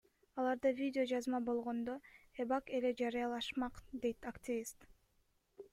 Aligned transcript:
Аларда 0.43 0.69
видео 0.79 1.03
жазма 1.11 1.41
болгондо, 1.49 1.97
эбак 2.43 2.73
эле 2.79 2.91
жарыялашмак,— 3.03 3.75
дейт 4.01 4.29
активист. 4.33 4.91